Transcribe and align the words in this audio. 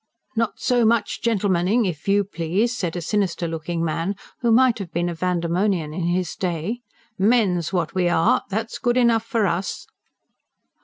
"Not 0.35 0.59
so 0.59 0.83
much 0.83 1.21
gentlemening, 1.21 1.85
if 1.85 2.07
YOU 2.07 2.23
please!" 2.23 2.75
said 2.75 2.95
a 2.95 3.01
sinister 3.01 3.47
looking 3.47 3.85
man, 3.85 4.15
who 4.39 4.51
might 4.51 4.79
have 4.79 4.91
been 4.91 5.09
a 5.09 5.13
Vandemonian 5.13 5.93
in 5.93 6.05
his 6.05 6.35
day. 6.35 6.79
"MEN'S 7.19 7.71
what 7.71 7.93
we 7.93 8.09
are 8.09 8.41
that's 8.49 8.79
good 8.79 8.97
enough 8.97 9.23
for 9.23 9.45
us." 9.45 9.85